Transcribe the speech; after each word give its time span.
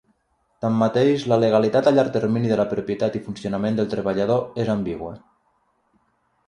Tanmateix, 0.63 1.25
la 1.33 1.37
legalitat 1.43 1.89
a 1.91 1.93
llarg 1.97 2.11
termini 2.17 2.51
de 2.53 2.57
la 2.63 2.65
propietat 2.73 3.19
i 3.19 3.23
funcionament 3.29 3.79
del 3.81 3.93
treballador 3.95 4.45
és 4.65 4.75
ambigua. 4.79 5.15